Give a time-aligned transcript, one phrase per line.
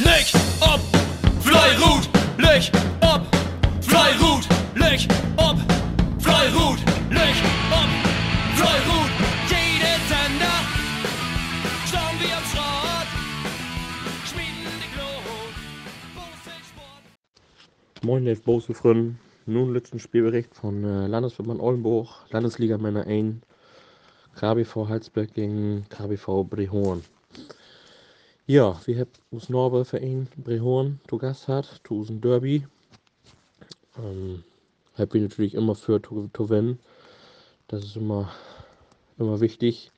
[0.00, 0.26] Leg
[0.60, 0.80] ob,
[1.40, 2.68] Fleirut, leg
[3.00, 3.22] ob,
[3.80, 5.56] Fleirut, leg ob,
[6.18, 6.78] Fleirut,
[7.10, 7.34] leg
[7.70, 7.90] ob,
[8.56, 9.10] Fleirut.
[9.48, 10.58] Jede Sender,
[11.86, 13.08] schauen wir am Schrott,
[14.26, 15.54] schmieden die Glut.
[18.02, 19.18] Moin, Dave Bosefrin.
[19.46, 23.36] Nun letzten Spielbericht von äh, Landesverband Oldenburg, Landesliga Männer 1,
[24.34, 27.04] KBV Halsberg gegen KBV Brehorn.
[28.46, 32.66] Ja, wir haben uns Norbe Verein Brehorn zu Gast hat, zu unserem Derby.
[33.96, 34.44] Ähm,
[34.98, 36.78] ich natürlich immer für gewinnen.
[37.68, 38.30] Das ist immer,
[39.16, 39.90] immer wichtig.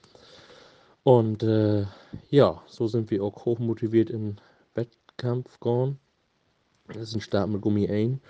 [1.03, 1.87] Und äh,
[2.31, 4.37] ja, so sind wir auch hochmotiviert in
[4.77, 5.99] Wettkampf gegangen.
[6.87, 8.21] Das ist ein Start mit Gummi 1.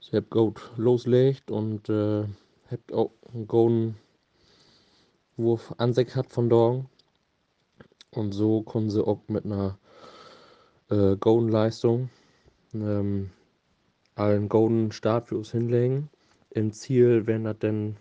[0.00, 2.24] Ich hab gut loslegt und äh,
[2.70, 3.96] hab auch einen golden
[5.36, 6.88] Wurf an sich hat von Dorn.
[8.14, 9.78] Und so konnten sie auch mit einer
[10.90, 12.10] äh, golden Leistung
[12.74, 13.30] ähm,
[14.16, 16.08] einen golden Start für uns hinlegen.
[16.50, 17.96] Im Ziel wären das dann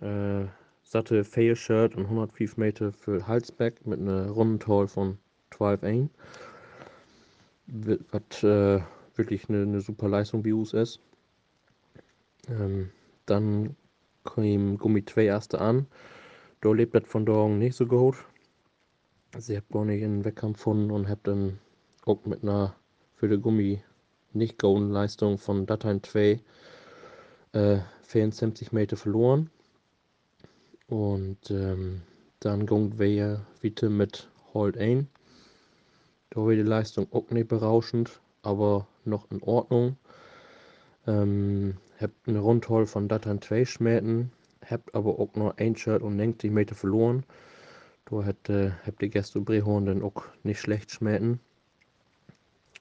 [0.00, 0.46] äh,
[0.82, 5.18] satte Fail Shirt und 105 Meter für Halsback mit einer Rundental von
[5.50, 6.10] 12 1.
[7.66, 8.80] Was äh,
[9.16, 11.00] wirklich eine, eine super Leistung bei uns ist.
[12.48, 12.90] Ähm,
[13.26, 13.76] dann
[14.24, 15.86] kam Gummi 2 erste an.
[16.62, 18.16] Da lebt das von Dorn nicht so gut.
[19.36, 21.58] Sie habt gar nicht in den Wettkampf gefunden und habt dann
[22.06, 22.74] auch mit einer
[23.14, 23.82] für die Gummi
[24.32, 26.40] nicht golden Leistung von Dateien 2
[27.52, 29.50] äh, 74 Meter verloren.
[30.86, 32.00] Und ähm,
[32.40, 35.08] dann ging wir wieder mit Hold ein.
[36.30, 39.96] Da war die Leistung auch nicht berauschend, aber noch in Ordnung.
[41.06, 44.32] Ähm, habt eine Rundhol von Dateien 2 schmähten,
[44.64, 47.24] habt aber auch nur ein Shirt und 90 Meter verloren.
[48.10, 51.40] Da äh, habt die Gäste Brehorn dann auch nicht schlecht schmähten.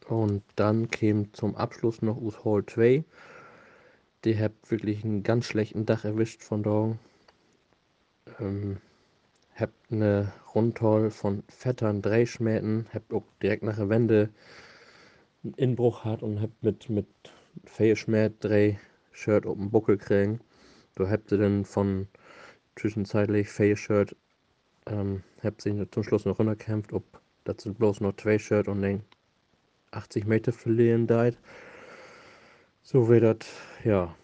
[0.08, 3.04] Und dann käme zum Abschluss noch aus Hall 2.
[4.24, 6.98] Die habt wirklich einen ganz schlechten Dach erwischt von da.
[8.40, 8.78] Ähm,
[9.56, 14.30] habt eine Rundhol von fettern Drehschmähten, habt auch direkt nach der Wende
[15.44, 17.08] einen Inbruch hat und habt mit, mit
[17.66, 18.76] Fehlschmäht Dreh
[19.12, 20.40] Shirt auf den Buckel kriegen.
[20.96, 22.08] Da habt ihr dann von
[22.76, 24.16] zwischenzeitlich Fail-Shirt,
[24.90, 27.04] ähm, habt sich zum Schluss noch runtergekämpft, ob
[27.44, 29.02] dazu bloß noch zwei Shirt und den
[29.92, 31.38] 80 Meter verlieren deit.
[32.84, 33.48] So wird das,
[33.84, 34.16] ja,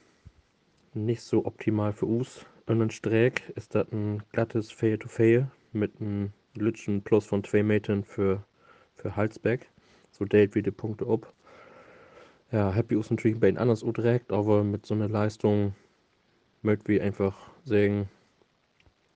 [0.94, 2.46] nicht so optimal für uns.
[2.66, 8.03] Und ein Streck ist das ein glattes Fail-to-Fail mit einem Lütschen plus von 2 Metern
[8.03, 8.44] für,
[8.95, 9.69] für Halsback.
[10.12, 11.34] So date wie die Punkte ab.
[12.51, 15.74] Ja, Happy ist natürlich bei den anders direkt, aber mit so einer Leistung
[16.62, 17.35] möchten wir einfach
[17.66, 18.07] sagen,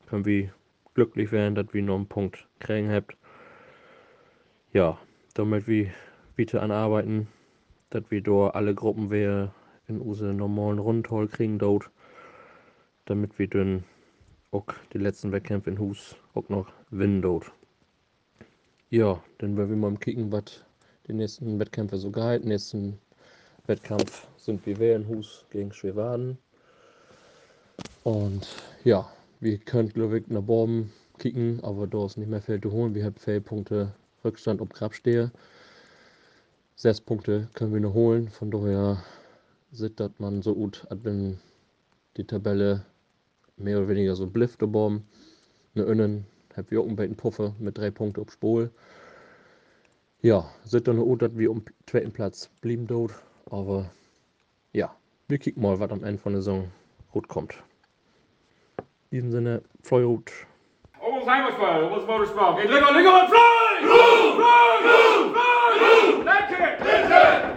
[0.07, 0.51] können wir
[0.97, 3.15] glücklich werden, dass wir noch einen Punkt kriegen habt.
[4.73, 4.97] Ja,
[5.35, 5.91] damit wir
[6.35, 7.27] bitte anarbeiten,
[7.91, 9.53] dass wir dort alle Gruppen wir
[9.87, 11.91] in unsere normalen Rundhall kriegen dort,
[13.05, 13.83] damit wir dann
[14.49, 17.51] auch die letzten Wettkämpfe in Hus auch noch gewinnen dort.
[18.89, 20.65] Ja, dann werden wir mal kicken, was
[21.07, 22.47] die nächsten Wettkämpfe so gehalten.
[22.47, 22.97] Nächsten
[23.67, 26.39] Wettkampf sind wir in Hus gegen Schwewaden.
[28.03, 28.47] Und
[28.83, 29.07] ja,
[29.39, 32.95] wir können glaube ich nach Borben kicken, aber da ist nicht mehr viel zu holen.
[32.95, 33.93] Wir haben vier Punkte
[34.23, 35.31] Rückstand ob Grabstehe.
[36.75, 38.29] Sechs Punkte können wir noch holen.
[38.29, 39.03] Von daher
[39.71, 41.39] sieht man so gut, als wenn
[42.17, 42.85] die Tabelle
[43.57, 45.07] mehr oder weniger so blifft Borben.
[45.75, 48.71] Eine Innen haben wir auch einen Puffer mit drei Punkten auf Spol.
[50.21, 53.13] Ja, sind dann gut, dass wir um zweiten Platz blieben dort.
[53.45, 53.91] Aber
[54.73, 54.95] ja,
[55.27, 56.71] wir kicken mal, was am Ende von der Saison
[57.11, 57.55] gut kommt.
[59.09, 60.21] In diesem Sinne, Fly Oh,
[60.99, 62.57] Almost Heimatfall, almost Motorsport.
[62.61, 63.37] Geht Linger, Linger und Fly!
[63.79, 64.35] Fly!
[64.35, 64.79] Fly!
[64.83, 66.23] Fly!
[66.23, 67.07] Fly!
[67.07, 67.37] Fly!